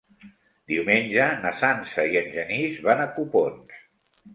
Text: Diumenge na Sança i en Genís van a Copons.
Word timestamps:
Diumenge 0.71 1.27
na 1.45 1.53
Sança 1.61 2.09
i 2.15 2.21
en 2.25 2.35
Genís 2.41 2.85
van 2.91 3.09
a 3.09 3.11
Copons. 3.21 3.83